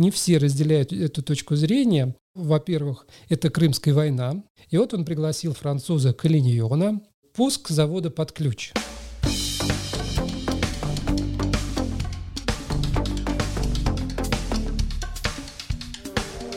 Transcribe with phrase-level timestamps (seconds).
[0.00, 2.16] не все разделяют эту точку зрения.
[2.34, 4.42] Во-первых, это Крымская война.
[4.70, 7.02] И вот он пригласил француза Калиньона.
[7.34, 8.72] Пуск завода под ключ.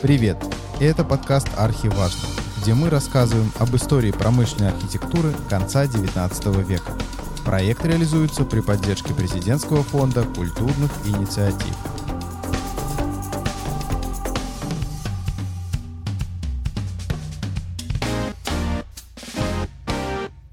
[0.00, 0.38] Привет!
[0.80, 2.28] Это подкаст «Архиважно»,
[2.62, 6.96] где мы рассказываем об истории промышленной архитектуры конца XIX века.
[7.44, 11.93] Проект реализуется при поддержке Президентского фонда культурных инициатив.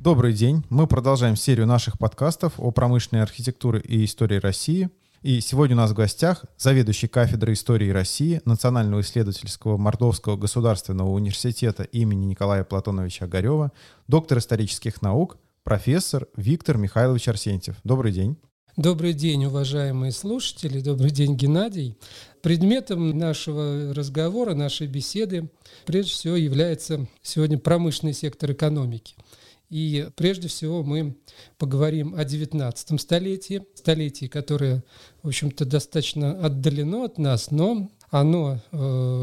[0.04, 0.64] Добрый день.
[0.70, 4.90] Мы продолжаем серию наших подкастов о промышленной архитектуре и истории России.
[5.22, 11.84] И сегодня у нас в гостях заведующий кафедрой истории России Национального исследовательского Мордовского государственного университета
[11.84, 13.74] имени Николая Платоновича Огарева,
[14.08, 17.76] доктор исторических наук, профессор Виктор Михайлович Арсентьев.
[17.84, 18.38] Добрый день.
[18.78, 20.80] Добрый день, уважаемые слушатели.
[20.80, 21.96] Добрый день, Геннадий.
[22.42, 25.52] Предметом нашего разговора, нашей беседы,
[25.86, 29.14] прежде всего, является сегодня промышленный сектор экономики–
[29.72, 31.16] и прежде всего мы
[31.58, 34.84] поговорим о XIX столетии, столетии, которое,
[35.24, 38.78] в общем-то, достаточно отдалено от нас, но оно э,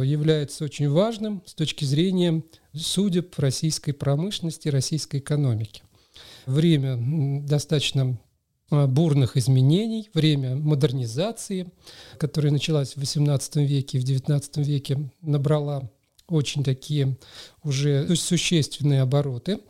[0.07, 2.43] является очень важным с точки зрения
[2.75, 5.83] судеб российской промышленности, российской экономики.
[6.47, 6.97] Время
[7.47, 8.19] достаточно
[8.71, 11.71] э, бурных изменений, время модернизации,
[12.17, 15.91] которая началась в XVIII веке и в XIX веке, набрала
[16.29, 17.17] очень такие
[17.62, 19.61] уже существенные обороты.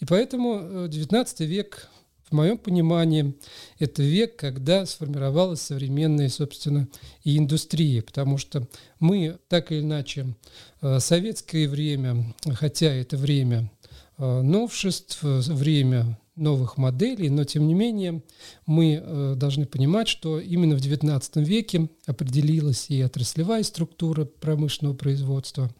[0.00, 1.88] И поэтому XIX э, век,
[2.28, 3.34] в моем понимании,
[3.78, 6.88] это век, когда сформировалась современная, собственно,
[7.22, 8.66] и индустрия, потому что
[8.98, 10.34] мы так или иначе
[10.82, 13.70] э, советское время, хотя это время
[14.18, 18.22] э, новшеств, время новых моделей, но тем не менее
[18.66, 25.70] мы э, должны понимать, что именно в XIX веке определилась и отраслевая структура промышленного производства,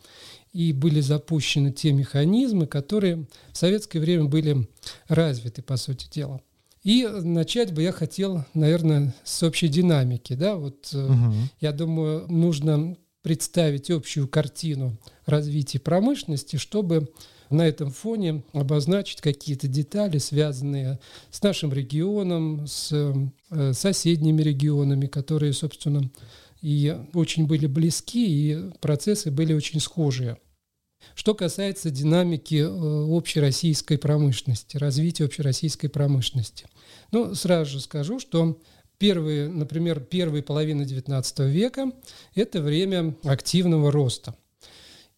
[0.53, 4.67] и были запущены те механизмы, которые в советское время были
[5.09, 6.41] развиты, по сути дела.
[6.83, 10.34] И начать бы я хотел, наверное, с общей динамики.
[10.34, 10.55] Да?
[10.55, 11.34] Вот, угу.
[11.61, 14.97] Я думаю, нужно представить общую картину
[15.27, 17.12] развития промышленности, чтобы
[17.51, 20.99] на этом фоне обозначить какие-то детали, связанные
[21.31, 22.93] с нашим регионом, с
[23.51, 26.11] э, соседними регионами, которые, собственно,
[26.61, 30.39] и очень были близки, и процессы были очень схожие.
[31.15, 36.67] Что касается динамики э, общероссийской промышленности, развития общероссийской промышленности.
[37.13, 38.61] Ну, сразу же скажу, что
[38.99, 41.93] первые, например, первые половины XIX века–
[42.34, 44.34] это время активного роста–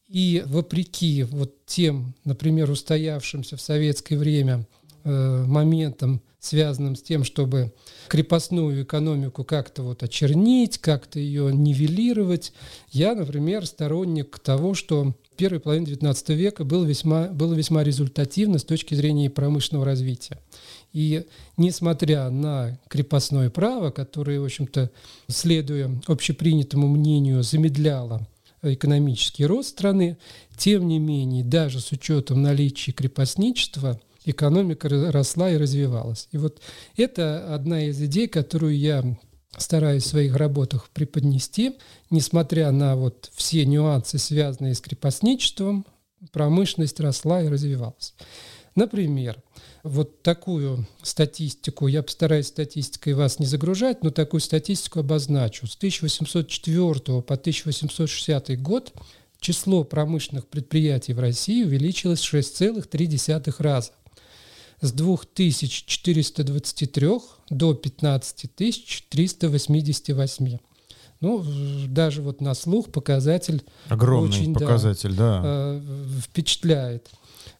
[0.08, 4.66] и вопреки вот тем, например, устоявшимся в советское время
[5.04, 7.74] э, моментам, связанным с тем, чтобы
[8.08, 12.52] крепостную экономику как-то вот очернить, как-то ее нивелировать,
[12.91, 18.64] я, например, сторонник того, что первой половине XIX века было весьма, было весьма результативно с
[18.64, 20.38] точки зрения промышленного развития.
[20.92, 21.26] И
[21.58, 24.91] несмотря на крепостное право, которое, в общем-то,
[25.28, 28.26] следуя общепринятому мнению, замедляло
[28.62, 30.19] экономический рост страны.
[30.56, 36.28] Тем не менее, даже с учетом наличия крепостничества, экономика росла и развивалась.
[36.32, 36.60] И вот
[36.97, 39.04] это одна из идей, которую я
[39.56, 41.76] стараюсь в своих работах преподнести,
[42.10, 45.86] несмотря на вот все нюансы, связанные с крепостничеством,
[46.32, 48.14] промышленность росла и развивалась.
[48.74, 49.42] Например,
[49.83, 55.66] вот такую статистику, я постараюсь статистикой вас не загружать, но такую статистику обозначу.
[55.66, 58.93] С 1804 по 1860 год
[59.41, 63.93] число промышленных предприятий в России увеличилось в 6,3 раза.
[64.81, 67.09] С 2423
[67.50, 70.59] до 15388.
[71.21, 71.45] Ну,
[71.89, 75.45] даже вот на слух показатель Огромный очень, показатель, да, да.
[75.45, 75.81] Э,
[76.22, 77.10] впечатляет.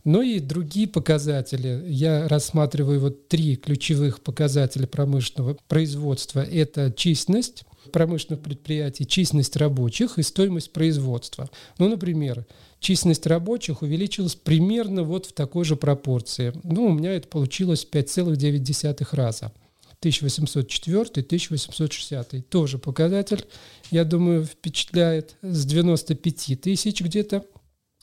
[0.09, 1.85] Но и другие показатели.
[1.87, 6.41] Я рассматриваю вот три ключевых показателя промышленного производства.
[6.41, 11.51] Это численность промышленных предприятий, численность рабочих и стоимость производства.
[11.77, 12.47] Ну, например,
[12.81, 16.55] численность рабочих увеличилась примерно вот в такой же пропорции.
[16.65, 19.53] Ну, у меня это получилось 5,9 раза.
[20.01, 22.41] 1804-1860.
[22.49, 23.45] Тоже показатель,
[23.91, 27.45] я думаю, впечатляет с 95 тысяч где-то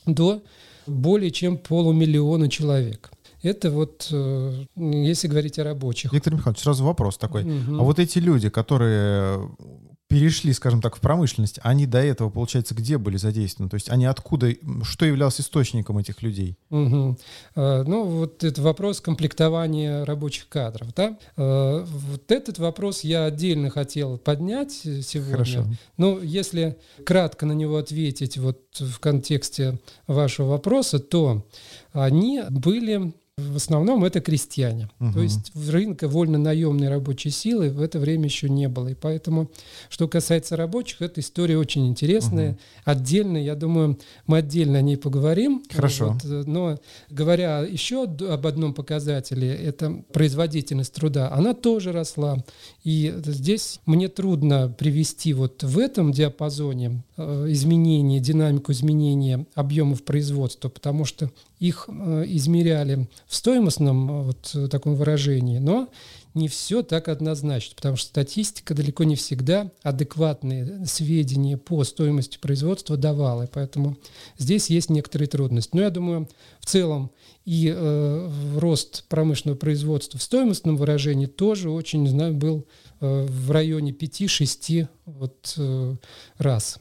[0.05, 0.43] до
[0.87, 3.11] более чем полумиллиона человек.
[3.43, 6.11] Это вот, э, если говорить о рабочих.
[6.11, 7.43] Виктор Михайлович, сразу вопрос такой.
[7.43, 7.79] Угу.
[7.79, 9.49] А вот эти люди, которые
[10.07, 13.69] перешли, скажем так, в промышленность, они до этого, получается, где были задействованы?
[13.69, 14.53] То есть они откуда,
[14.83, 16.57] что являлось источником этих людей?
[16.69, 17.17] Угу.
[17.55, 20.93] Ну, вот это вопрос комплектования рабочих кадров.
[20.95, 21.17] Да?
[21.37, 25.31] А, вот этот вопрос я отдельно хотел поднять сегодня.
[25.31, 25.65] Хорошо.
[25.97, 31.45] Но если кратко на него ответить вот в контексте вашего вопроса, то
[31.93, 34.89] они были в основном это крестьяне.
[35.01, 35.11] Угу.
[35.11, 38.89] То есть рынка вольно-наемной рабочей силы в это время еще не было.
[38.89, 39.51] И поэтому,
[39.89, 42.51] что касается рабочих, эта история очень интересная.
[42.51, 42.59] Угу.
[42.85, 45.63] Отдельно, я думаю, мы отдельно о ней поговорим.
[45.69, 46.17] Хорошо.
[46.23, 46.79] Вот, но
[47.09, 52.37] говоря еще об одном показателе, это производительность труда, она тоже росла.
[52.85, 60.69] И здесь мне трудно привести вот в этом диапазоне э, изменения, динамику изменения объемов производства,
[60.69, 61.29] потому что
[61.67, 65.89] их э, измеряли в стоимостном э, вот таком выражении, но
[66.35, 72.97] не все так однозначно, потому что статистика далеко не всегда адекватные сведения по стоимости производства
[72.97, 73.97] давала, и поэтому
[74.37, 75.71] здесь есть некоторые трудности.
[75.73, 76.27] Но я думаю,
[76.59, 77.09] в целом
[77.45, 82.67] и э, рост промышленного производства в стоимостном выражении тоже очень, знаю, был
[82.99, 85.95] э, в районе 5-6 вот, э,
[86.37, 86.79] раз.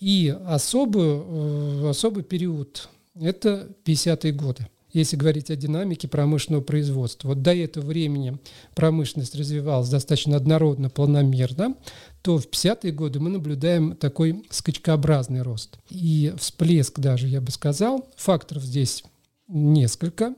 [0.00, 2.88] И особый, э, особый период
[3.20, 4.66] это 50-е годы.
[4.92, 8.38] Если говорить о динамике промышленного производства, вот до этого времени
[8.74, 11.74] промышленность развивалась достаточно однородно, планомерно,
[12.22, 15.78] то в 50-е годы мы наблюдаем такой скачкообразный рост.
[15.90, 19.04] И всплеск даже, я бы сказал, факторов здесь
[19.48, 20.34] несколько.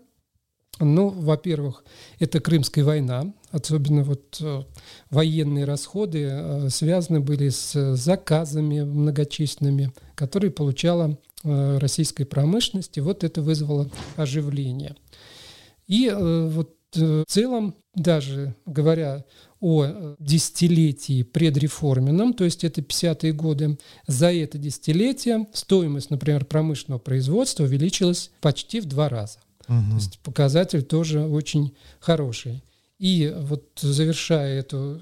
[0.81, 1.85] Ну, во-первых,
[2.19, 4.63] это Крымская война, особенно вот э,
[5.11, 13.01] военные расходы э, связаны были с заказами многочисленными, которые получала российской промышленности.
[13.01, 14.97] Вот это вызвало оживление.
[15.89, 19.25] И э, вот э, в целом, даже говоря
[19.61, 27.65] о десятилетии предреформенном, то есть это 50-е годы, за это десятилетие стоимость, например, промышленного производства
[27.65, 29.39] увеличилась почти в два раза.
[29.69, 29.91] Угу.
[29.91, 32.63] То есть показатель тоже очень хороший.
[32.99, 35.01] И вот завершая эту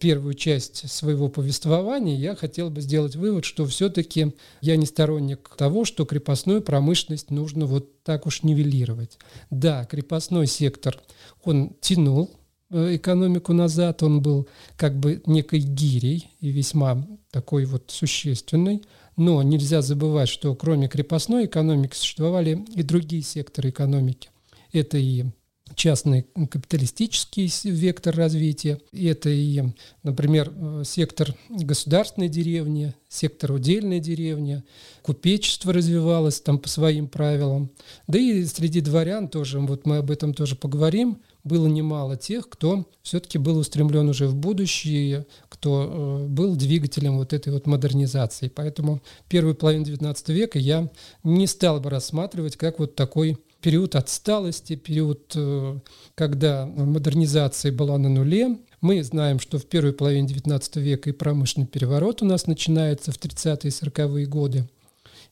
[0.00, 5.84] первую часть своего повествования, я хотел бы сделать вывод, что все-таки я не сторонник того,
[5.84, 9.18] что крепостную промышленность нужно вот так уж нивелировать.
[9.50, 11.00] Да, крепостной сектор,
[11.44, 12.30] он тянул
[12.70, 18.82] э, экономику назад, он был как бы некой гирей и весьма такой вот существенной,
[19.16, 24.30] но нельзя забывать, что кроме крепостной экономики существовали и другие секторы экономики.
[24.72, 25.26] Это и
[25.74, 28.80] частный капиталистический вектор развития.
[28.92, 29.62] Это и,
[30.02, 34.62] например, э, сектор государственной деревни, сектор удельной деревни,
[35.02, 37.70] купечество развивалось там по своим правилам.
[38.06, 42.86] Да и среди дворян тоже, вот мы об этом тоже поговорим, было немало тех, кто
[43.02, 48.48] все-таки был устремлен уже в будущее, кто э, был двигателем вот этой вот модернизации.
[48.48, 50.90] Поэтому первую половину XIX века я
[51.24, 55.78] не стал бы рассматривать как вот такой период отсталости, период, э,
[56.14, 58.58] когда модернизация была на нуле.
[58.80, 63.18] Мы знаем, что в первой половине XIX века и промышленный переворот у нас начинается в
[63.18, 64.68] 30-е и 40-е годы.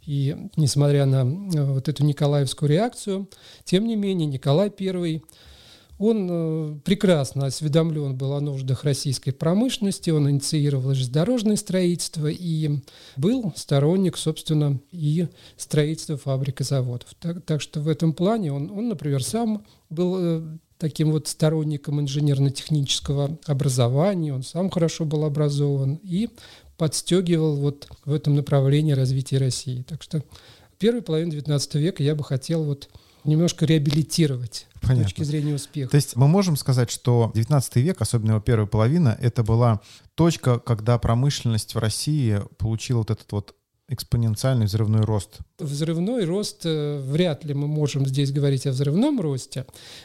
[0.04, 3.28] И несмотря на э, вот эту Николаевскую реакцию,
[3.64, 5.22] тем не менее Николай I
[5.98, 12.80] он э, прекрасно осведомлен был о нуждах российской промышленности, он инициировал железнодорожное строительство и
[13.16, 17.08] был сторонник, собственно, и строительства фабрик и заводов.
[17.20, 20.42] Так, так что в этом плане он, он, например, сам был э,
[20.78, 26.28] таким вот сторонником инженерно-технического образования, он сам хорошо был образован и
[26.76, 29.82] подстегивал вот в этом направлении развития России.
[29.82, 30.22] Так что
[30.78, 32.88] первую половину XIX века я бы хотел вот
[33.24, 35.04] немножко реабилитировать Понятно.
[35.04, 35.90] с точки зрения успеха.
[35.90, 39.80] То есть мы можем сказать, что 19 век, особенно его первая половина, это была
[40.14, 43.54] точка, когда промышленность в России получила вот этот вот
[43.88, 45.38] экспоненциальный взрывной рост?
[45.58, 49.64] Взрывной рост, э, вряд ли мы можем здесь говорить о взрывном росте.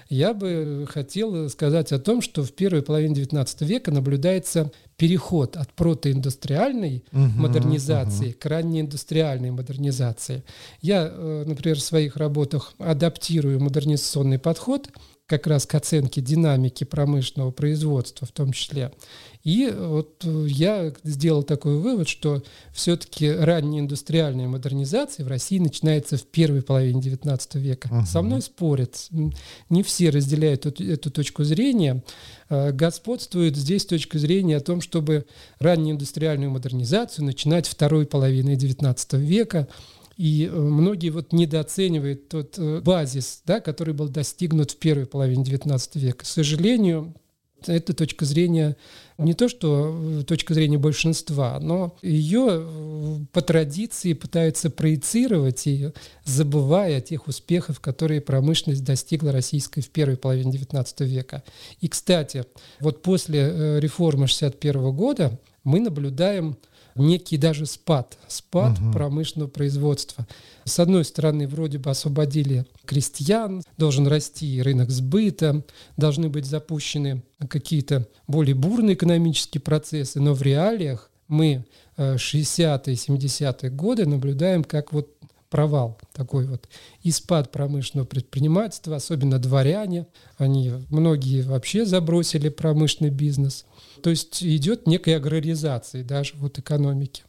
[0.10, 5.74] Я бы хотел сказать о том, что в первой половине XIX века наблюдается переход от
[5.74, 8.36] протоиндустриальной угу, модернизации угу.
[8.40, 10.44] к раннеиндустриальной модернизации.
[10.82, 14.90] Я, э, например, в своих работах адаптирую модернизационный подход
[15.26, 18.92] как раз к оценке динамики промышленного производства в том числе.
[19.44, 26.24] И вот я сделал такой вывод, что все-таки ранняя индустриальная модернизация в России начинается в
[26.24, 27.90] первой половине XIX века.
[27.92, 28.06] Угу.
[28.06, 29.10] Со мной спорят.
[29.70, 32.04] Не все разделяют эту, эту точку зрения.
[32.50, 35.26] А, господствует здесь точка зрения о том, чтобы
[35.60, 39.68] раннюю индустриальную модернизацию начинать второй половиной XIX века.
[40.18, 45.44] И э, многие вот недооценивают тот э, базис, да, который был достигнут в первой половине
[45.44, 46.20] XIX века.
[46.20, 47.16] К сожалению,
[47.66, 48.76] Это точка зрения
[49.18, 55.92] не то, что э, точка зрения большинства, но ее по традиции пытаются проецировать и
[56.26, 61.44] забывая о тех успехах, которые промышленность достигла российской в первой половине XIX века.
[61.80, 62.46] И, кстати,
[62.82, 66.58] вот после реформы 61 года мы наблюдаем
[66.96, 68.92] некий даже спад, спад угу.
[68.92, 70.28] промышленного производства.
[70.66, 75.64] С одной стороны, вроде бы освободили крестьян, должен расти рынок сбыта,
[75.98, 81.66] должны быть запущены какие-то более бурные экономические процессы, но в реалиях мы
[81.98, 85.10] 60-е, э, 70-е годы наблюдаем как вот
[85.54, 86.68] провал такой вот
[87.04, 90.08] и спад промышленного предпринимательства, особенно дворяне,
[90.40, 93.64] они многие вообще забросили промышленный бизнес.
[94.02, 97.22] То есть идет некая аграризация даже вот экономики.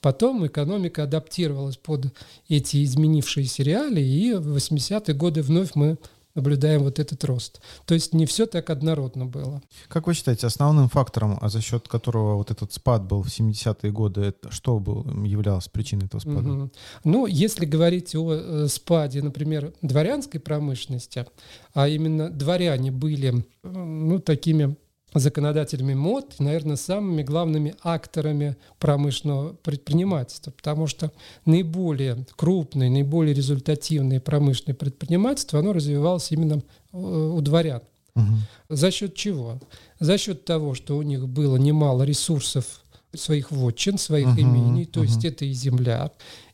[0.00, 2.14] Потом экономика адаптировалась под
[2.48, 5.98] эти изменившиеся реалии, и в 80-е годы вновь мы
[6.36, 7.60] наблюдаем вот этот рост.
[7.86, 9.62] То есть не все так однородно было.
[9.88, 13.90] Как вы считаете, основным фактором, а за счет которого вот этот спад был в 70-е
[13.90, 16.48] годы, это что был, являлось причиной этого спада?
[16.48, 16.70] Угу.
[17.04, 21.26] Ну, если говорить о э, спаде, например, дворянской промышленности,
[21.74, 24.76] а именно дворяне были ну, такими
[25.18, 31.12] законодателями мод, наверное, самыми главными акторами промышленного предпринимательства, потому что
[31.44, 37.82] наиболее крупное, наиболее результативное промышленное предпринимательство, оно развивалось именно э, у дворян.
[38.14, 38.24] Угу.
[38.70, 39.60] За счет чего?
[40.00, 42.82] За счет того, что у них было немало ресурсов
[43.14, 45.08] своих вотчин, своих угу, имений, то угу.
[45.08, 46.10] есть это и земля,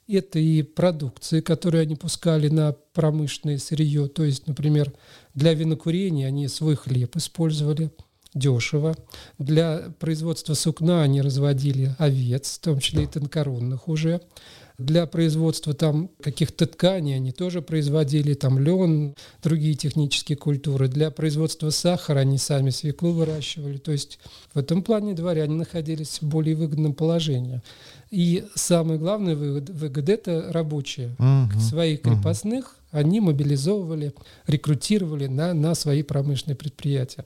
[0.08, 4.92] это и продукции, которые они пускали на промышленное сырье, то есть, например,
[5.34, 7.90] для винокурения они свой хлеб использовали,
[8.34, 8.96] дешево.
[9.38, 14.20] Для производства сукна они разводили овец, в том числе и тонкорунных уже.
[14.78, 20.88] Для производства там каких-то тканей они тоже производили, там лен, другие технические культуры.
[20.88, 23.76] Для производства сахара они сами свеклу выращивали.
[23.76, 24.18] То есть
[24.52, 27.62] в этом плане дворяне находились в более выгодном положении.
[28.10, 31.14] И самый главный выгод,– это рабочие.
[31.18, 34.12] Угу, Своих крепостных они мобилизовывали,
[34.46, 37.24] рекрутировали на, на свои промышленные предприятия.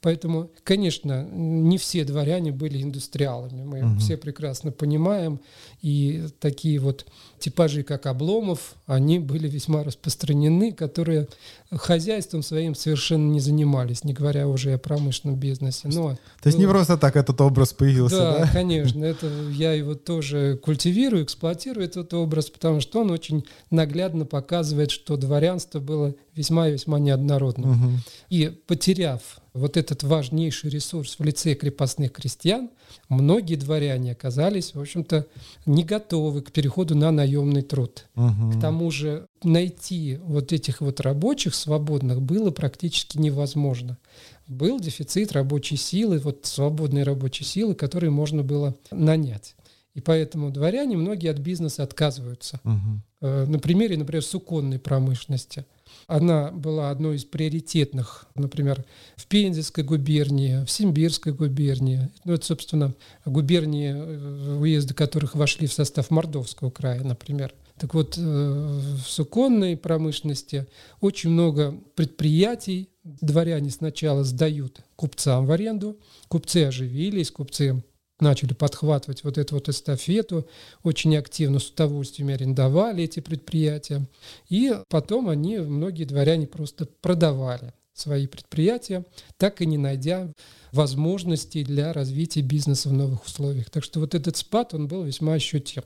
[0.00, 3.64] Поэтому, конечно, не все дворяне были индустриалами.
[3.64, 3.98] Мы угу.
[3.98, 5.40] все прекрасно понимаем.
[5.82, 7.06] И такие вот
[7.38, 11.28] типажи, как Обломов, они были весьма распространены, которые
[11.70, 15.88] хозяйством своим совершенно не занимались, не говоря уже о промышленном бизнесе.
[15.88, 18.38] Но, То есть ну, не просто так этот образ появился, да?
[18.38, 19.04] Да, конечно.
[19.04, 25.07] Это, я его тоже культивирую, эксплуатирую этот образ, потому что он очень наглядно показывает, что
[25.16, 27.70] дворянство было весьма-весьма неоднородным.
[27.70, 27.92] Угу.
[28.30, 32.70] И потеряв вот этот важнейший ресурс в лице крепостных крестьян,
[33.08, 35.26] многие дворяне оказались, в общем-то,
[35.66, 38.06] не готовы к переходу на наемный труд.
[38.14, 38.52] Угу.
[38.52, 43.98] К тому же найти вот этих вот рабочих свободных было практически невозможно.
[44.46, 49.54] Был дефицит рабочей силы, вот свободной рабочей силы, которую можно было нанять.
[49.98, 52.60] И поэтому дворяне многие от бизнеса отказываются.
[52.62, 53.26] Угу.
[53.50, 55.66] На примере, например, суконной промышленности–
[56.06, 58.84] она была одной из приоритетных, например,
[59.16, 62.08] в Пензенской губернии, в Симбирской губернии.
[62.24, 67.52] Ну, это, собственно, губернии, э, уезды которых вошли в состав Мордовского края, например.
[67.78, 70.66] Так вот, э, в суконной промышленности
[71.00, 77.82] очень много предприятий дворяне сначала сдают купцам в аренду, купцы оживились, купцы
[78.20, 80.48] начали подхватывать вот эту вот эстафету,
[80.82, 84.06] очень активно, с удовольствием арендовали эти предприятия.
[84.48, 89.04] И потом они, многие дворяне просто продавали свои предприятия,
[89.36, 90.32] так и не найдя
[90.72, 93.70] возможностей для развития бизнеса в новых условиях.
[93.70, 95.82] Так что вот этот спад, он был весьма ощутим.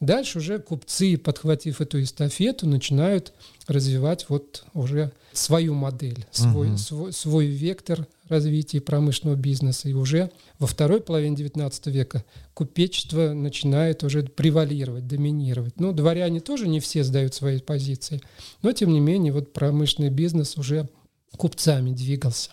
[0.00, 3.32] Дальше уже купцы, подхватив эту эстафету, начинают
[3.66, 6.78] развивать вот уже свою модель, свой, угу.
[6.78, 9.88] свой, свой вектор развития промышленного бизнеса.
[9.88, 15.80] И уже во второй половине XIX века купечество начинает уже превалировать, доминировать.
[15.80, 18.20] Ну, дворяне тоже не все сдают свои позиции,
[18.62, 20.88] но тем не менее вот промышленный бизнес уже
[21.36, 22.50] купцами двигался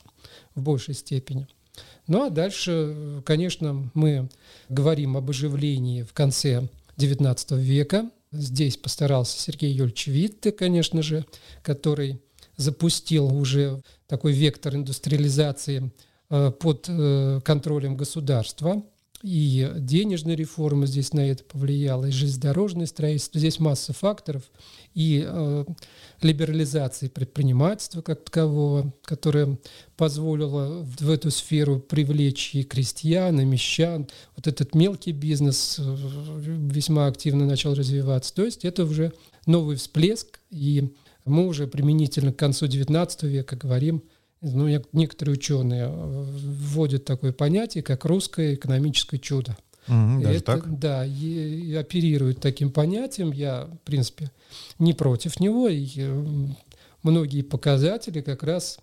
[0.53, 1.47] в большей степени.
[2.07, 4.29] Ну а дальше, конечно, мы
[4.69, 6.67] говорим об оживлении в конце
[6.97, 8.09] XIX века.
[8.31, 11.25] Здесь постарался Сергей Юльевич Витте, конечно же,
[11.63, 12.21] который
[12.57, 15.91] запустил уже такой вектор индустриализации
[16.29, 18.83] э, под э, контролем государства.
[19.23, 23.39] И денежная реформа здесь на это повлияла, и железнодорожное строительство.
[23.39, 24.43] Здесь масса факторов.
[24.93, 25.65] И э,
[26.21, 29.57] либерализации предпринимательства как такового, которая
[29.97, 34.07] позволила в эту сферу привлечь и крестьян, и мещан.
[34.35, 35.95] Вот этот мелкий бизнес э,
[36.37, 38.31] весьма активно начал развиваться.
[38.35, 39.11] То есть это уже
[39.47, 40.93] новый всплеск, и
[41.25, 44.03] мы уже применительно к концу XIX века говорим
[44.41, 49.57] ну, некоторые ученые вводят такое понятие, как русское экономическое чудо.
[49.87, 50.79] Угу, даже это, так?
[50.79, 53.31] Да, и, и оперируют таким понятием.
[53.31, 54.31] Я, в принципе,
[54.79, 55.67] не против него.
[55.67, 55.89] И
[57.03, 58.79] многие показатели как раз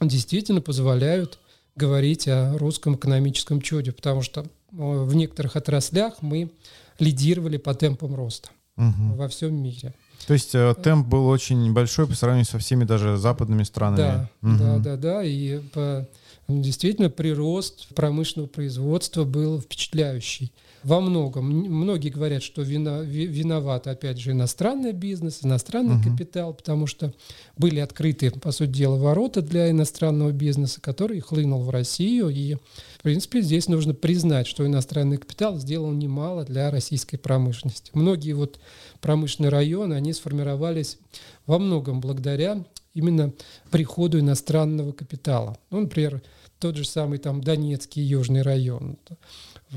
[0.00, 1.38] действительно позволяют
[1.74, 6.50] говорить о русском экономическом чуде, потому что э, в некоторых отраслях мы
[6.98, 9.14] лидировали по темпам роста угу.
[9.16, 9.94] во всем мире.
[10.26, 14.28] То есть э, темп был очень большой по сравнению со всеми даже западными странами.
[14.42, 14.56] Да, угу.
[14.58, 15.22] да, да, да.
[15.22, 16.06] И по,
[16.48, 21.48] действительно прирост промышленного производства был впечатляющий во многом.
[21.48, 26.12] Многие говорят, что вина, виноват, опять же, иностранный бизнес, иностранный uh-huh.
[26.12, 27.12] капитал, потому что
[27.56, 32.28] были открыты, по сути дела, ворота для иностранного бизнеса, который хлынул в Россию.
[32.28, 32.54] И,
[32.98, 37.90] в принципе, здесь нужно признать, что иностранный капитал сделал немало для российской промышленности.
[37.92, 38.60] Многие вот
[39.00, 40.98] промышленные районы, они сформировались
[41.46, 42.64] во многом благодаря
[42.96, 43.32] именно
[43.70, 45.58] приходу иностранного капитала.
[45.70, 46.22] Ну, например,
[46.58, 48.98] тот же самый там Донецкий южный район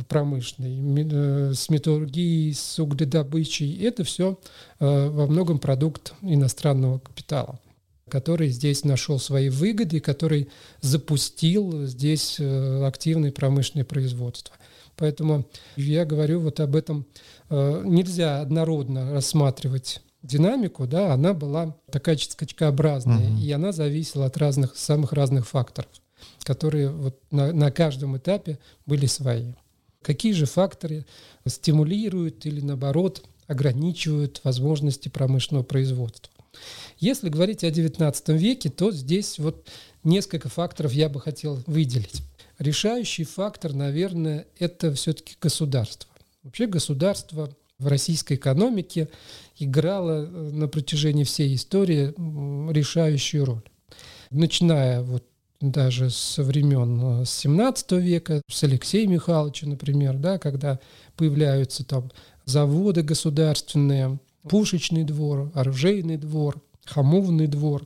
[0.08, 3.84] промышленный, э, с металлургией, с угледобычей.
[3.84, 4.40] Это все
[4.80, 7.60] э, во многом продукт иностранного капитала
[8.10, 10.50] который здесь нашел свои выгоды, который
[10.82, 14.56] запустил здесь э, активное промышленное производство.
[14.96, 15.46] Поэтому
[15.76, 17.06] я говорю вот об этом.
[17.52, 23.40] Нельзя однородно рассматривать динамику, да, она была такая скачкообразная, угу.
[23.40, 25.90] и она зависела от разных, самых разных факторов,
[26.44, 29.54] которые вот на, на каждом этапе были свои.
[30.02, 31.06] Какие же факторы
[31.46, 36.32] стимулируют или, наоборот, ограничивают возможности промышленного производства?
[37.00, 39.68] Если говорить о XIX веке, то здесь вот
[40.04, 42.22] несколько факторов я бы хотел выделить.
[42.58, 46.10] Решающий фактор, наверное, это все-таки государство.
[46.44, 47.50] Вообще государство
[47.80, 49.10] в российской экономике
[49.58, 52.14] играло э, на протяжении всей истории
[52.72, 53.64] решающую роль.
[54.30, 55.24] Начиная вот
[55.62, 60.80] даже со времен э, с 17 века, с Алексеем Михайловичем, например, да, когда
[61.16, 62.12] появляются там
[62.46, 67.86] заводы государственные, пушечный двор, оружейный двор, хамовный двор,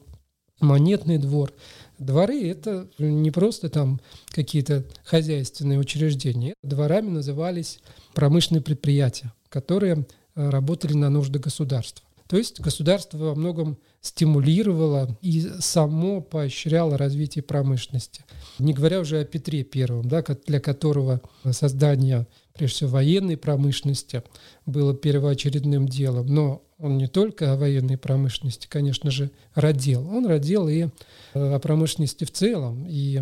[0.59, 1.51] монетный двор.
[1.99, 6.53] Дворы— это не просто там какие-то хозяйственные учреждения.
[6.63, 7.79] Дворами назывались
[8.13, 10.05] промышленные предприятия, которые
[10.35, 12.03] э, работали на нужды государства.
[12.27, 18.25] То есть государство во многом стимулировало и само поощряло развитие промышленности.
[18.57, 24.23] Не говоря уже о Петре Первом, да, для которого создание, прежде всего, военной промышленности
[24.65, 26.25] было первоочередным делом.
[26.33, 30.09] Но он не только о военной промышленности, конечно же, родил.
[30.09, 30.87] Он родил и
[31.33, 32.87] э, о промышленности в целом.
[32.89, 33.21] И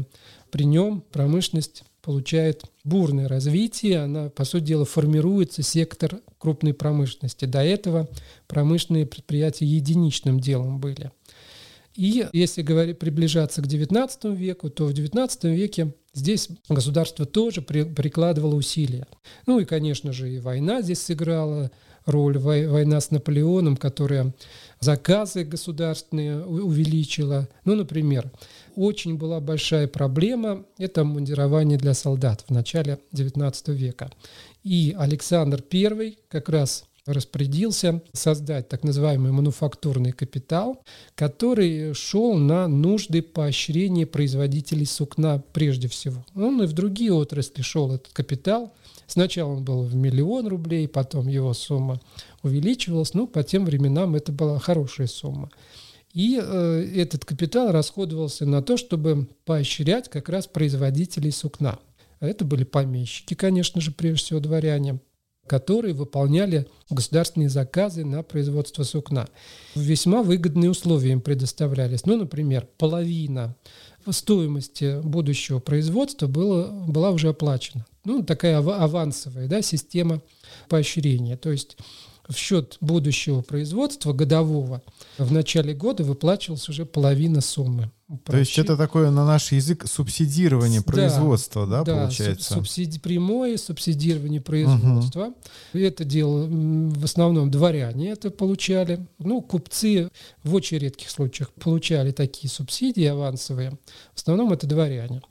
[0.49, 7.45] при нем промышленность получает бурное развитие, она, по сути дела, формируется сектор крупной промышленности.
[7.45, 8.09] До этого
[8.47, 11.11] промышленные предприятия единичным делом были.
[11.95, 17.83] И если говорить, приближаться к XIX веку, то в XIX веке здесь государство тоже при,
[17.83, 19.07] прикладывало усилия.
[19.45, 21.69] Ну и, конечно же, и война здесь сыграла
[22.05, 24.33] роль, война с Наполеоном, которая
[24.79, 27.47] заказы государственные увеличила.
[27.65, 28.31] Ну, например,
[28.75, 34.11] очень была большая проблема– это мундирование для солдат в начале XIX века.
[34.63, 40.83] И Александр I как раз распорядился создать так называемый мануфактурный капитал,
[41.15, 46.23] который шел на нужды поощрения производителей сукна прежде всего.
[46.35, 48.71] Он и в другие отрасли шел этот капитал.
[49.07, 51.99] Сначала он был в миллион рублей, потом его сумма
[52.43, 53.13] увеличивалась.
[53.13, 55.49] Ну, по тем временам это была хорошая сумма.
[56.13, 61.79] И э, этот капитал расходовался на то, чтобы поощрять как раз производителей сукна.
[62.21, 64.99] Это были помещики, конечно же, прежде всего дворяне,
[65.47, 69.27] которые выполняли государственные заказы на производство сукна.
[69.75, 72.05] Весьма выгодные условия им предоставлялись.
[72.05, 73.55] Ну, например, половина
[74.09, 77.85] стоимости будущего производства было, была уже оплачена.
[78.05, 80.21] Ну, такая авансовая да, система
[80.69, 81.37] поощрения.
[81.37, 81.75] То есть
[82.31, 84.81] в счет будущего производства годового
[85.17, 87.91] в начале года выплачивалась уже половина суммы.
[88.25, 92.55] То есть это такое на наш язык субсидирование да, производства, да, да получается?
[92.55, 95.27] Субсиди, прямое субсидирование производства.
[95.73, 95.79] Угу.
[95.79, 99.05] Это дело в основном дворяне это получали.
[99.17, 100.09] Ну, купцы
[100.43, 103.77] в очень редких случаях получали такие субсидии авансовые.
[104.13, 105.21] В основном это дворяне.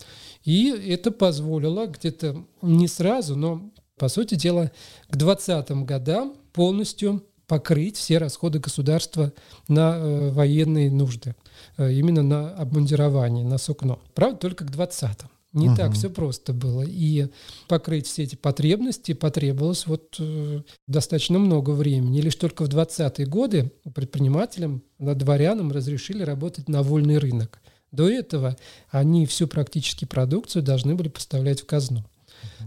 [0.44, 4.70] И это позволило где-то не сразу, но по сути дела,
[5.10, 9.32] к 20-м годам полностью покрыть все расходы государства
[9.66, 11.34] на э, военные нужды,
[11.78, 13.98] э, именно на обмундирование, на сукно.
[14.14, 15.28] Правда, только к 20-м.
[15.52, 15.76] Не угу.
[15.76, 16.82] так все просто было.
[16.86, 17.26] И
[17.66, 22.18] покрыть все эти потребности потребовалось вот э, достаточно много времени.
[22.18, 27.60] И лишь только в 20-е годы предпринимателям, дворянам разрешили работать на вольный рынок
[27.90, 28.56] До этого
[28.90, 32.04] они всю практически продукцию должны были поставлять в казну.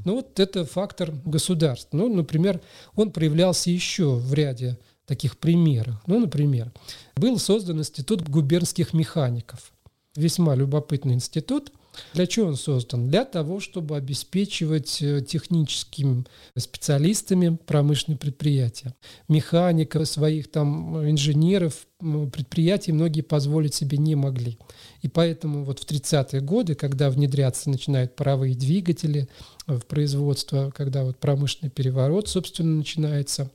[0.05, 1.97] Ну вот это фактор государства.
[1.97, 2.61] Ну, например,
[2.95, 6.01] он проявлялся еще в ряде таких примерах.
[6.07, 6.71] Ну, например,
[7.15, 9.71] был создан институт губернских механиков.
[10.15, 11.71] Весьма любопытный институт–
[12.13, 13.09] для чего он создан?
[13.09, 16.25] Для того, чтобы обеспечивать э, техническими
[16.57, 18.95] специалистами промышленные предприятия.
[19.27, 24.57] Механиков, своих там инженеров предприятий многие позволить себе не могли.
[25.01, 29.29] И поэтому вот в 30-е годы, когда внедряться начинают паровые двигатели
[29.67, 33.49] в производство, когда вот промышленный переворот, собственно, начинается,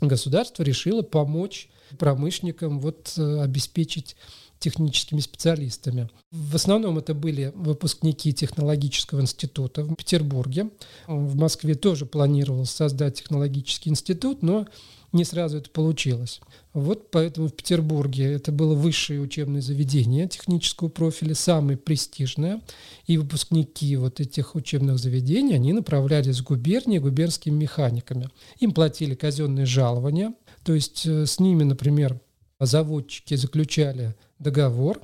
[0.00, 1.68] государство решило помочь
[1.98, 4.16] промышленникам вот э, обеспечить
[4.64, 6.08] техническими специалистами.
[6.32, 10.70] В основном это были выпускники технологического института в Петербурге.
[11.06, 14.66] В Москве тоже планировалось создать технологический институт, но
[15.12, 16.40] не сразу это получилось.
[16.72, 22.62] Вот поэтому в Петербурге это было высшее учебное заведение технического профиля, самое престижное.
[23.06, 28.28] И выпускники вот этих учебных заведений, они направлялись в губернии губернскими механиками.
[28.58, 32.18] Им платили казенные жалования, то есть э, с ними, например,
[32.60, 35.00] заводчики заключали договор.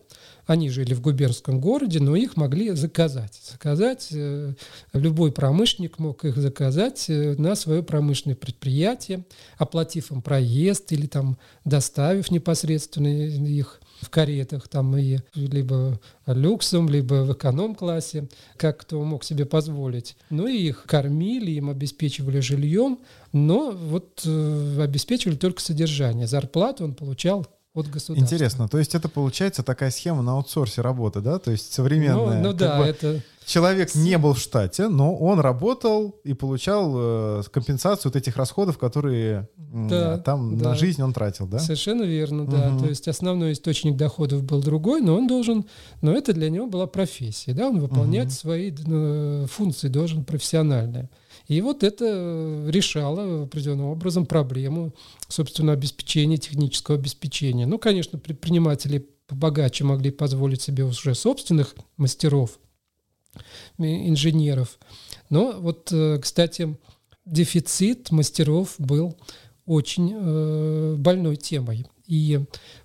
[0.47, 3.41] Они жили в губернском городе, но их могли заказать.
[3.51, 4.55] Заказать, э,
[4.93, 9.25] любой промышленник мог их заказать э, на свое промышленное предприятие,
[9.59, 17.25] оплатив им проезд или там доставив непосредственно их в каретах, там и либо люксом, либо
[17.25, 20.17] в эконом-классе, как кто мог себе позволить.
[20.31, 23.01] Ну и их кормили, им обеспечивали жильем,
[23.33, 26.27] но вот э, обеспечивали только содержание.
[26.27, 28.35] Зарплату он получал от государства.
[28.35, 31.38] Интересно, то есть это получается такая схема на аутсорсе работы, да?
[31.38, 32.40] То есть современная.
[32.40, 33.22] Ну, ну да, это...
[33.46, 38.78] Человек не был в штате, но он работал и получал э, компенсацию вот этих расходов,
[38.78, 40.70] которые да, там да.
[40.70, 41.59] на жизнь он тратил, да?
[41.59, 42.70] Совершенно верно, да.
[42.70, 42.80] Угу.
[42.80, 45.64] То есть основной источник доходов был другой, но он должен,
[46.00, 48.35] но это для него была профессия, да, он выполнять угу.
[48.35, 51.09] свои ну, функции должен профессиональные.
[51.51, 54.95] И вот это решало определенным образом проблему,
[55.27, 57.67] собственно, обеспечения, технического обеспечения.
[57.67, 62.61] Ну, конечно, предприниматели побогаче могли позволить себе уже собственных мастеров,
[63.79, 64.79] инженеров.
[65.29, 66.79] Но вот, э, кстати,
[67.27, 69.19] дефицит мастеров был
[69.67, 71.85] очень э, больной темой.
[72.07, 72.39] И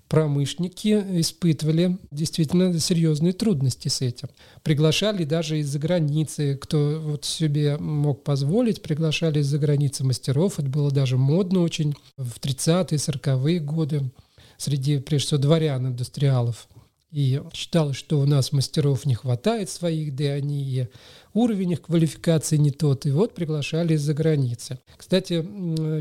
[0.08, 4.30] промышленники испытывали действительно серьезные трудности с этим.
[4.64, 10.60] Приглашали даже из-за границы, кто вот себе мог позволить, приглашали из-за границы мастеров.
[10.60, 14.12] Это было даже модно очень в 30-е, 40-е годы
[14.58, 16.68] среди, прежде всего, дворян-индустриалов.
[17.12, 20.88] И считалось, что у нас мастеров не хватает своих, да и они и
[21.34, 23.06] уровень их квалификации не тот.
[23.06, 24.80] И вот приглашали из-за границы.
[24.98, 25.46] Кстати,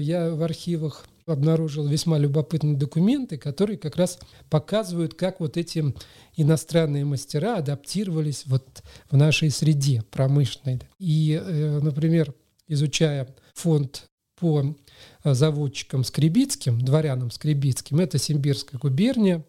[0.00, 4.18] я в архивах обнаружил весьма любопытные документы, которые как раз
[4.50, 5.94] показывают, как вот эти
[6.36, 10.80] иностранные мастера адаптировались вот в нашей среде промышленной.
[10.98, 12.34] И, э, например,
[12.68, 14.08] изучая фонд
[14.38, 14.76] по
[15.24, 19.44] э, заводчикам Скребицким, дворянам Скребицким, это Симбирская губерния,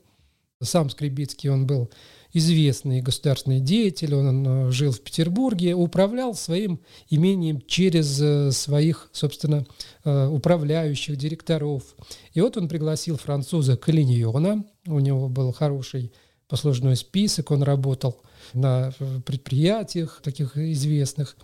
[0.61, 1.89] сам Скребицкий, он был
[2.33, 9.65] известный государственный деятель, он э, жил в Петербурге, управлял своим имением через э, своих, собственно,
[10.03, 11.83] э, управляющих директоров.
[12.33, 16.11] И вот он пригласил француза Калиньона, у него был хороший
[16.49, 18.21] послужной список, он работал
[18.53, 18.91] на
[19.25, 21.37] предприятиях таких известных,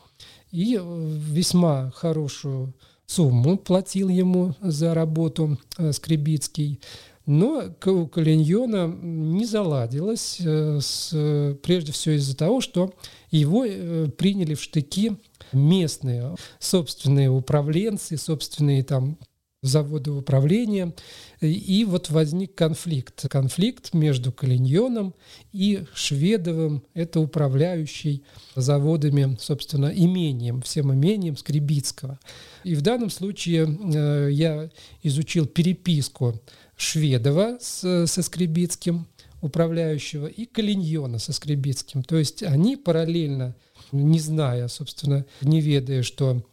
[0.52, 2.74] и весьма хорошую
[3.06, 5.58] сумму платил ему за работу
[5.92, 6.82] Скребицкий.
[7.26, 12.94] Но у Калиньона не заладилось, э, с, прежде всего из-за того, что
[13.30, 15.18] его э, приняли в штыки
[15.54, 19.18] местные собственные управленцы, собственные там
[19.64, 20.94] заводы управления.
[21.40, 23.28] И вот возник конфликт.
[23.30, 25.14] Конфликт между Калиньоном
[25.52, 28.24] и Шведовым, это управляющий
[28.56, 32.20] заводами, собственно, имением, всем имением Скребицкого.
[32.64, 34.70] И в данном случае э, я
[35.04, 36.40] изучил переписку
[36.82, 39.08] Шведова с, со Скребицким,
[39.42, 42.04] управляющего, и Калиньона со Скребицким.
[42.04, 43.56] То есть они параллельно,
[43.92, 46.44] не зная, собственно, не ведая, что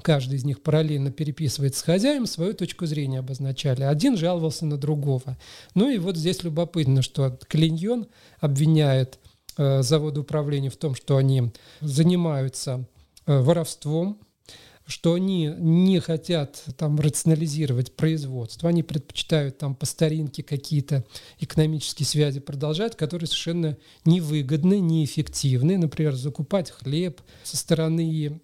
[0.00, 3.82] каждый из них параллельно переписывает с хозяином, свою точку зрения обозначали.
[3.82, 5.36] Один жаловался на другого.
[5.74, 8.06] Ну и вот здесь любопытно, что Калиньон
[8.40, 9.18] обвиняет
[9.58, 12.86] э, заводы управления в том, что они занимаются
[13.26, 14.18] э, воровством,
[14.86, 21.04] что они не хотят там рационализировать производство, они предпочитают там по старинке какие-то
[21.38, 25.78] экономические связи продолжать, которые совершенно невыгодны, неэффективны.
[25.78, 28.40] Например, закупать хлеб со стороны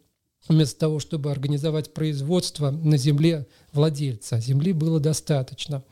[0.49, 4.41] вместо того, чтобы организовать производство на земле владельца.
[4.41, 5.85] Земли было достаточно.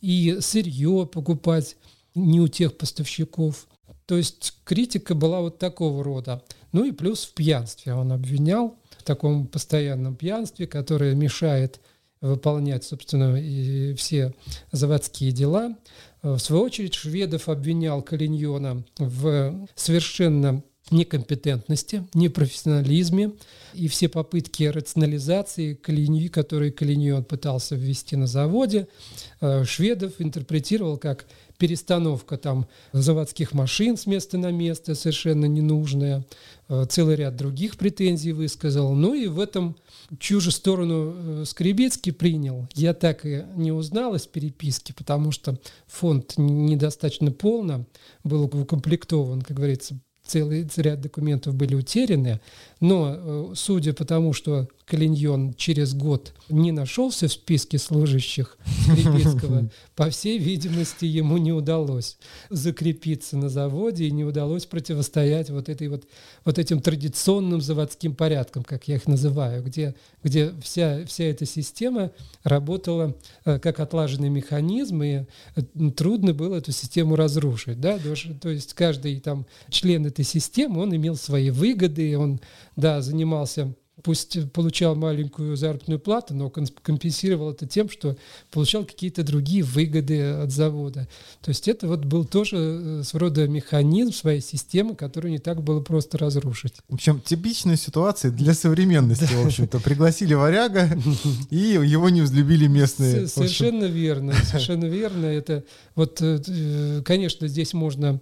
[0.00, 1.76] И сырье покупать
[2.14, 3.68] не у тех поставщиков.
[4.06, 6.42] То есть критика была вот такого рода.
[6.72, 11.78] Ну и плюс в пьянстве он обвинял, в таком постоянном пьянстве, которое мешает
[12.22, 14.32] выполнять, собственно, и все
[14.72, 15.76] заводские дела.
[16.22, 23.32] В свою очередь шведов обвинял Калиньона в совершенно некомпетентности, непрофессионализме
[23.74, 28.88] и все попытки рационализации, которые Калиньон пытался ввести на заводе,
[29.40, 31.26] э, шведов интерпретировал как
[31.64, 36.22] перестановка там заводских машин с места на место совершенно ненужная,
[36.68, 38.92] э, целый ряд других претензий высказал.
[38.92, 39.74] Ну и в этом
[40.20, 46.34] же сторону э, Скребецкий принял, я так и не узнал из переписки, потому что фонд
[46.36, 47.86] недостаточно полно
[48.24, 52.42] был укомплектован, как говорится, целый ряд документов были утеряны,
[52.84, 59.70] но э, судя по тому, что Калиньон через год не нашелся в списке служащих Скрипецкого,
[59.96, 62.18] по всей видимости, ему не удалось
[62.50, 66.04] закрепиться на заводе и не удалось противостоять вот, этой вот,
[66.44, 72.10] вот этим традиционным заводским порядкам, как я их называю, где, где вся, вся эта система
[72.42, 73.16] работала
[73.46, 75.24] э, как отлаженный механизм, и
[75.56, 77.80] э, трудно было эту систему разрушить.
[77.80, 77.98] Да?
[78.42, 82.40] То есть каждый там член этой системы, он имел свои выгоды, он
[82.76, 88.16] да, занимался пусть получал маленькую заработную плату, но компенсировал это тем, что
[88.50, 91.08] получал какие-то другие выгоды от завода.
[91.40, 95.62] То есть это вот был тоже э, своего рода механизм своей системы, которую не так
[95.62, 96.74] было просто разрушить.
[96.88, 99.80] В общем, типичная ситуация для современности, в общем-то.
[99.80, 100.90] Пригласили варяга,
[101.50, 103.28] и его не взлюбили местные.
[103.28, 105.26] Совершенно верно, совершенно верно.
[105.26, 108.20] Это вот, э, э, конечно, здесь можно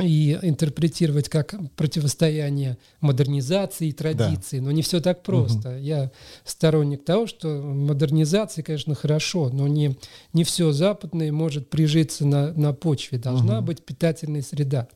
[0.00, 4.58] и интерпретировать как противостояние модернизации и традиции.
[4.58, 4.64] Да.
[4.64, 5.70] Но не все так просто.
[5.70, 5.78] Угу.
[5.78, 6.10] Я
[6.44, 9.96] сторонник того, что модернизация, конечно, хорошо, но не,
[10.32, 13.18] не все западное может прижиться на, на почве.
[13.18, 13.66] Должна угу.
[13.66, 14.88] быть питательная среда.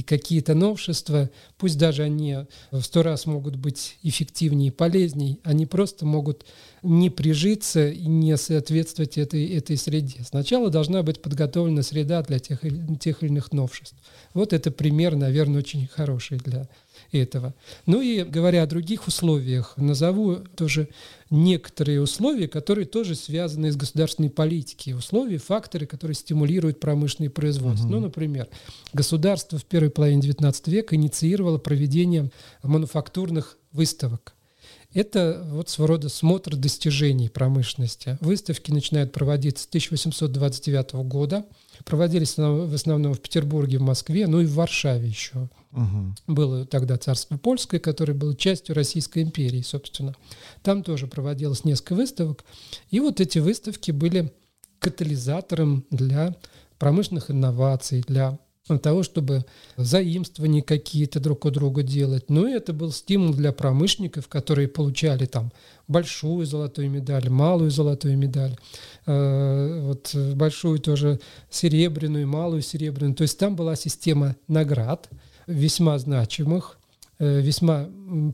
[0.00, 5.66] И какие-то новшества, пусть даже они в сто раз могут быть эффективнее и полезнее, они
[5.66, 6.46] просто могут
[6.82, 10.24] не прижиться и не соответствовать этой, этой среде.
[10.24, 12.62] Сначала должна быть подготовлена среда для тех,
[12.98, 13.94] тех или иных новшеств.
[14.32, 16.66] Вот это пример, наверное, очень хороший для
[17.12, 17.54] этого.
[17.86, 20.88] Ну и говоря о других условиях, назову тоже
[21.30, 24.94] некоторые условия, которые тоже связаны с государственной политикой.
[24.94, 27.86] Условия, факторы, которые стимулируют промышленное производство.
[27.86, 27.94] Угу.
[27.94, 28.48] Ну, например,
[28.92, 32.30] государство в первой половине XIX века инициировало проведение
[32.62, 34.34] мануфактурных выставок.
[34.92, 38.18] Это вот своего рода смотр достижений промышленности.
[38.20, 41.46] Выставки начинают проводиться с 1829 года.
[41.84, 45.48] Проводились в основном в Петербурге, в Москве, ну и в Варшаве еще.
[45.72, 46.34] Угу.
[46.34, 50.14] Было тогда царство польское, которое было частью Российской империи, собственно.
[50.62, 52.44] Там тоже проводилось несколько выставок.
[52.90, 54.32] И вот эти выставки были
[54.80, 56.34] катализатором для
[56.78, 58.38] промышленных инноваций, для
[58.82, 59.44] того, чтобы
[59.76, 62.30] заимствования какие-то друг у друга делать.
[62.30, 65.52] Но это был стимул для промышленников, которые получали там
[65.88, 68.56] большую золотую медаль, малую золотую медаль,
[69.06, 73.14] э, вот большую тоже серебряную, малую серебряную.
[73.14, 75.08] То есть там была система наград
[75.50, 76.80] весьма значимых,
[77.22, 77.86] Э, весьма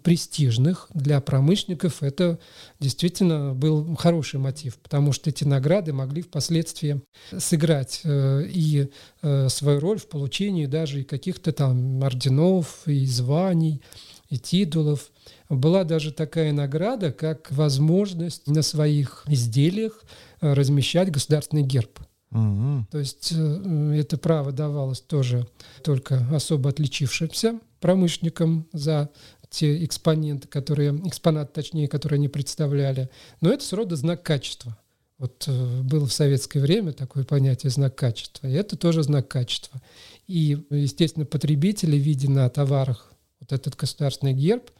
[0.04, 2.38] престижных для промышленников, это
[2.78, 7.02] действительно был хороший мотив, потому что эти награды могли впоследствии
[7.36, 8.88] сыграть э, и
[9.22, 13.82] э, свою роль в получении даже каких-то там орденов и званий,
[14.30, 15.10] и титулов.
[15.48, 20.04] Была даже такая награда, как возможность на своих изделиях
[20.40, 22.05] размещать государственный герб.
[22.36, 22.86] Угу.
[22.90, 25.46] То есть это право давалось тоже
[25.82, 29.10] только особо отличившимся промышленникам за
[29.48, 33.08] те экспоненты, которые, экспонат, точнее, которые они представляли.
[33.40, 34.76] Но это своего рода знак качества.
[35.18, 39.80] Вот э, было в советское время такое понятие знак качества, и это тоже знак качества.
[40.26, 44.70] И, естественно, потребители, видя на товарах вот этот государственный герб,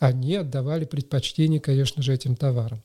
[0.00, 2.82] они отдавали предпочтение, конечно же, этим товарам.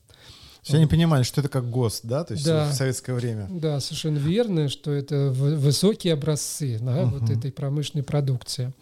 [0.62, 3.46] Все они понимали, что это как ГОСТ, да, то есть да, в советское время.
[3.50, 7.18] Да, совершенно верно, что это высокие образцы да, угу.
[7.18, 8.72] вот этой промышленной продукции.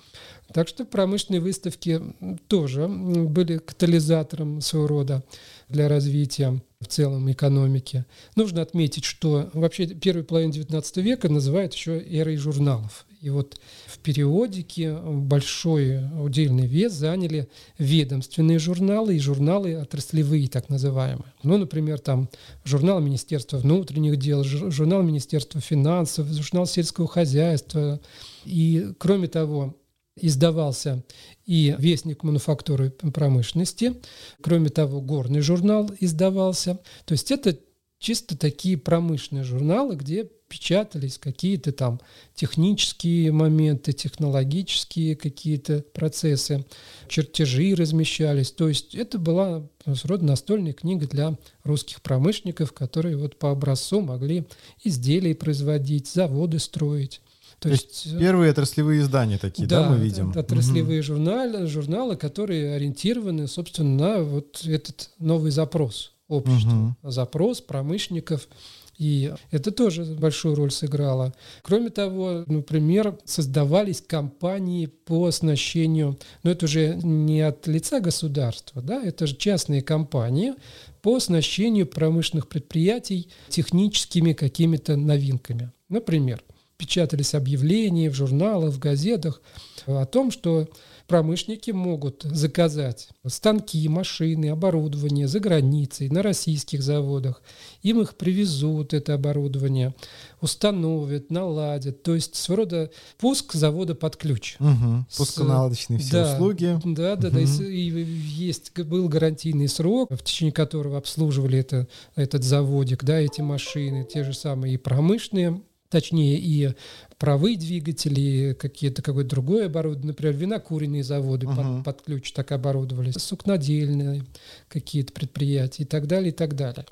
[0.52, 2.00] Так что промышленные выставки
[2.46, 5.22] тоже были катализатором своего рода
[5.68, 8.06] для развития в целом экономики.
[8.34, 13.04] Нужно отметить, что вообще первую половину XIX века называют еще эрой журналов.
[13.20, 21.32] И вот в периодике большой удельный вес заняли ведомственные журналы и журналы отраслевые, так называемые.
[21.42, 22.30] Ну, например, там
[22.64, 28.00] журнал Министерства внутренних дел, журнал Министерства финансов, журнал сельского хозяйства.
[28.44, 29.74] И, кроме того,
[30.20, 31.04] издавался
[31.46, 33.94] и Вестник мануфактуры промышленности.
[34.42, 36.78] Кроме того, горный журнал издавался.
[37.04, 37.58] То есть это
[37.98, 42.00] чисто такие промышленные журналы, где печатались какие-то там
[42.34, 46.64] технические моменты, технологические какие-то процессы,
[47.08, 48.50] чертежи размещались.
[48.50, 49.68] То есть это была
[50.04, 54.46] рода настольная книга для русских промышленников, которые вот по образцу могли
[54.82, 57.20] изделия производить, заводы строить.
[57.58, 60.30] То, То есть, есть первые отраслевые издания такие, да, да мы видим?
[60.30, 61.06] отраслевые угу.
[61.06, 67.10] журналы, журналы, которые ориентированы, собственно, на вот этот новый запрос общества, угу.
[67.10, 68.48] запрос промышленников.
[68.96, 71.32] И это тоже большую роль сыграло.
[71.62, 79.00] Кроме того, например, создавались компании по оснащению, но это уже не от лица государства, да,
[79.02, 80.54] это же частные компании
[81.00, 85.70] по оснащению промышленных предприятий техническими какими-то новинками.
[85.88, 86.42] Например,
[86.78, 89.42] печатались объявления в журналах, в газетах
[89.86, 90.68] о том, что
[91.08, 97.42] промышленники могут заказать станки, машины, оборудование за границей, на российских заводах.
[97.82, 99.94] Им их привезут, это оборудование,
[100.40, 102.02] установят, наладят.
[102.02, 104.56] То есть своего рода пуск завода под ключ.
[104.60, 105.06] Угу.
[105.16, 106.78] Пусконаладочные все да, услуги.
[106.84, 107.36] Да, да, угу.
[107.36, 107.40] да.
[107.40, 113.40] И, и есть, был гарантийный срок, в течение которого обслуживали это, этот заводик, да, эти
[113.40, 116.74] машины, те же самые и промышленные точнее и
[117.18, 121.78] правые двигатели, какие-то какое-то другое оборудование, например, винокуренные заводы uh-huh.
[121.78, 124.24] под, под ключ так оборудовались, сукнодельные
[124.68, 126.86] какие-то предприятия и так далее, и так далее.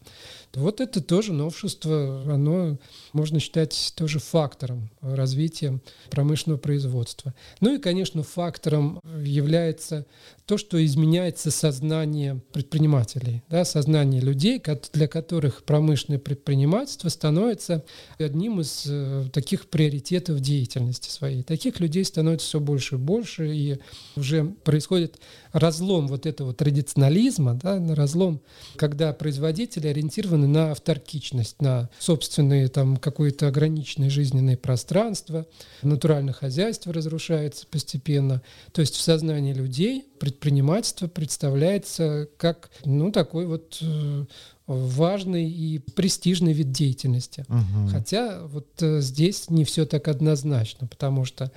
[0.56, 2.78] Вот это тоже новшество, оно
[3.12, 7.34] можно считать тоже фактором развития промышленного производства.
[7.60, 10.06] Ну и, конечно, фактором является
[10.46, 17.84] то, что изменяется сознание предпринимателей, да, сознание людей, для которых промышленное предпринимательство становится
[18.18, 21.42] одним из э, таких приоритетов деятельности своей.
[21.42, 23.78] Таких людей становится все больше и больше, и
[24.14, 25.18] уже происходит
[25.58, 28.40] разлом вот этого традиционализма, да, разлом,
[28.76, 35.46] когда производители ориентированы на авторкичность, на собственные там какое-то ограниченное жизненное пространство,
[35.82, 38.42] натуральное хозяйство разрушается постепенно.
[38.72, 44.24] То есть в сознании людей предпринимательство представляется как ну, такой вот э,
[44.66, 47.46] важный и престижный вид деятельности.
[47.48, 47.90] Угу.
[47.92, 51.50] Хотя вот э, здесь не все так однозначно, потому что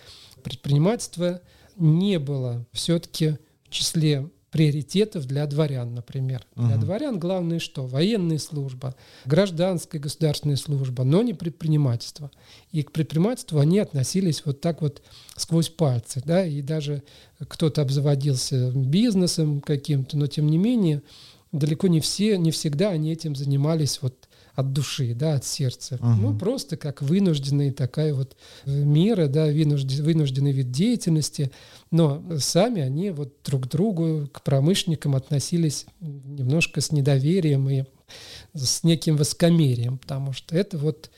[0.43, 1.41] предпринимательство
[1.75, 3.37] не было все-таки
[3.69, 6.45] числе приоритетов для дворян, например.
[6.55, 6.67] Угу.
[6.67, 7.85] Для дворян главное что?
[7.85, 12.31] Военная служба, гражданская государственная служба, но не предпринимательство.
[12.71, 15.01] И к предпринимательству они относились вот так вот
[15.35, 17.03] сквозь пальцы, да, и даже
[17.47, 21.03] кто-то обзаводился бизнесом каким-то, но тем не менее
[21.51, 24.28] далеко не все, не всегда они этим занимались вот
[24.59, 25.95] от души, да, от сердца.
[25.95, 26.07] Угу.
[26.07, 31.51] Ну, просто как вынужденная такая вот э, мера, да, вынужден, вынужденный вид деятельности.
[31.91, 37.85] Но сами они вот друг к другу, к промышленникам относились немножко с недоверием и
[38.53, 41.09] с неким воскомерием, потому что это вот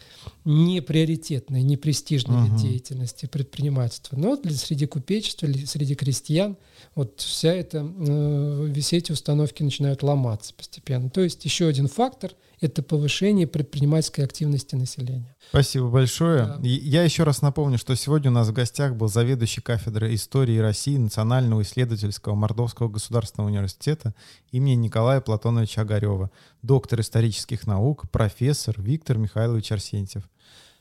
[0.46, 2.60] не приоритетная, не престижная uh-huh.
[2.60, 4.16] деятельности предпринимательства.
[4.16, 6.58] Но для, среди купечества, среди крестьян
[6.96, 11.10] вот вся эта, э, все эти установки начинают ломаться постепенно.
[11.10, 15.36] То есть еще один фактор– это повышение предпринимательской активности населения.
[15.52, 16.46] Спасибо большое.
[16.46, 16.60] Да.
[16.64, 20.96] Я еще раз напомню, что сегодня у нас в гостях был заведующий кафедрой истории России
[20.96, 24.16] Национального исследовательского Мордовского государственного университета
[24.54, 30.24] имени Николая Платоновича Огарева, доктор исторических наук, профессор Виктор Михайлович Арсентьев.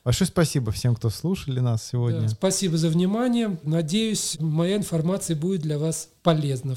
[0.04, 2.22] Большое спасибо всем, кто слушали нас сегодня.
[2.22, 3.58] Да, спасибо за внимание.
[3.64, 6.76] Надеюсь, моя информация будет для вас полезна